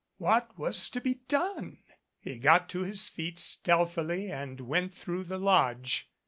What 0.17 0.57
was 0.57 0.89
to 0.89 0.99
be 0.99 1.19
done? 1.27 1.83
He 2.19 2.39
got 2.39 2.69
to 2.69 2.79
his 2.79 3.07
feet 3.07 3.37
stealthily 3.37 4.31
and 4.31 4.59
went 4.61 4.95
through 4.95 5.25
the 5.25 5.37
lodge. 5.37 6.09